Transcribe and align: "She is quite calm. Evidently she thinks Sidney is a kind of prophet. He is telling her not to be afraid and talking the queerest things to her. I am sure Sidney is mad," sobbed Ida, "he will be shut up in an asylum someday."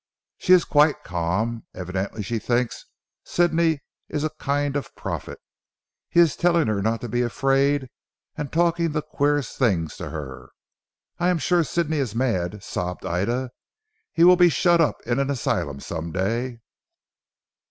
"She 0.39 0.53
is 0.53 0.65
quite 0.65 1.03
calm. 1.03 1.67
Evidently 1.75 2.23
she 2.23 2.39
thinks 2.39 2.87
Sidney 3.23 3.83
is 4.09 4.23
a 4.23 4.31
kind 4.39 4.75
of 4.75 4.95
prophet. 4.95 5.37
He 6.09 6.19
is 6.19 6.35
telling 6.35 6.65
her 6.65 6.81
not 6.81 7.01
to 7.01 7.07
be 7.07 7.21
afraid 7.21 7.87
and 8.35 8.51
talking 8.51 8.93
the 8.93 9.03
queerest 9.03 9.59
things 9.59 9.95
to 9.97 10.09
her. 10.09 10.49
I 11.19 11.29
am 11.29 11.37
sure 11.37 11.63
Sidney 11.63 11.97
is 11.97 12.15
mad," 12.15 12.63
sobbed 12.63 13.05
Ida, 13.05 13.51
"he 14.11 14.23
will 14.23 14.37
be 14.37 14.49
shut 14.49 14.81
up 14.81 14.95
in 15.05 15.19
an 15.19 15.29
asylum 15.29 15.79
someday." 15.79 16.61